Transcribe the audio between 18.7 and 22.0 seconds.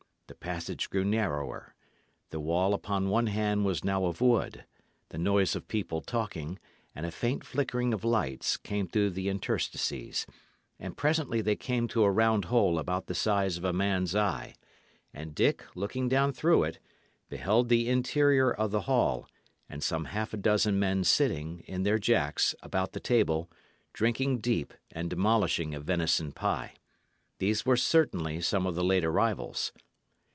the hall, and some half a dozen men sitting, in their